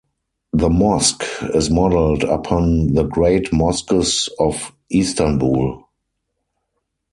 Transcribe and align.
The 0.51 0.67
Mosque 0.71 1.25
is 1.53 1.69
modelled 1.69 2.23
upon 2.23 2.95
the 2.95 3.03
great 3.03 3.53
mosques 3.53 4.29
of 4.39 4.73
Istanbul. 4.91 5.85